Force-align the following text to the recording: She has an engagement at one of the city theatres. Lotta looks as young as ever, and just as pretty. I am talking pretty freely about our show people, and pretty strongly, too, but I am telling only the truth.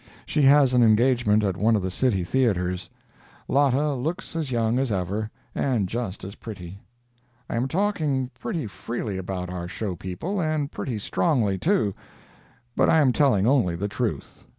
She 0.25 0.41
has 0.41 0.73
an 0.73 0.81
engagement 0.81 1.43
at 1.43 1.55
one 1.55 1.75
of 1.75 1.83
the 1.83 1.91
city 1.91 2.23
theatres. 2.23 2.89
Lotta 3.47 3.93
looks 3.93 4.35
as 4.35 4.49
young 4.49 4.79
as 4.79 4.91
ever, 4.91 5.29
and 5.53 5.87
just 5.87 6.23
as 6.23 6.33
pretty. 6.33 6.79
I 7.47 7.55
am 7.55 7.67
talking 7.67 8.31
pretty 8.39 8.65
freely 8.65 9.19
about 9.19 9.51
our 9.51 9.67
show 9.67 9.95
people, 9.95 10.41
and 10.41 10.71
pretty 10.71 10.97
strongly, 10.97 11.59
too, 11.59 11.93
but 12.75 12.89
I 12.89 12.99
am 12.99 13.13
telling 13.13 13.45
only 13.45 13.75
the 13.75 13.87
truth. 13.87 14.43